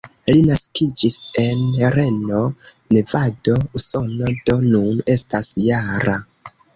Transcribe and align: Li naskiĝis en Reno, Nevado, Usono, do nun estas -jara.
Li 0.27 0.39
naskiĝis 0.45 1.17
en 1.41 1.59
Reno, 1.95 2.39
Nevado, 2.97 3.57
Usono, 3.81 4.31
do 4.51 4.57
nun 4.71 5.05
estas 5.17 5.51
-jara. 5.65 6.17